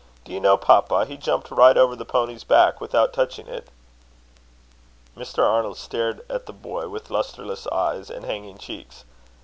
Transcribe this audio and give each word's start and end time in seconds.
Do 0.25 0.33
you 0.33 0.39
know, 0.39 0.57
papa, 0.57 1.05
he 1.05 1.15
jumped 1.15 1.51
right 1.51 1.77
over 1.77 1.95
the 1.95 2.05
pony's 2.05 2.43
back 2.43 2.81
without 2.81 3.13
touching 3.13 3.45
it." 3.47 3.67
Mr. 5.15 5.43
Arnold 5.43 5.77
stared 5.77 6.25
at 6.27 6.47
the 6.47 6.53
boy 6.53 6.87
with 6.89 7.11
lustreless 7.11 7.67
eyes 7.67 8.09
and 8.09 8.25
hanging 8.25 8.57
checks. 8.57 9.05